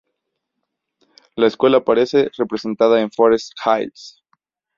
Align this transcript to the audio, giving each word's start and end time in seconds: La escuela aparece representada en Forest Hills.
La 1.35 1.45
escuela 1.45 1.77
aparece 1.77 2.31
representada 2.35 3.01
en 3.01 3.11
Forest 3.11 3.51
Hills. 3.63 4.23